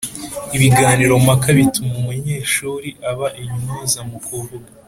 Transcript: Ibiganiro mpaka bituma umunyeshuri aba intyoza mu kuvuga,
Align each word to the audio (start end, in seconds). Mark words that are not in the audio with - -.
Ibiganiro 0.55 1.13
mpaka 1.25 1.47
bituma 1.57 1.93
umunyeshuri 2.01 2.89
aba 3.09 3.27
intyoza 3.43 3.99
mu 4.09 4.17
kuvuga, 4.25 4.69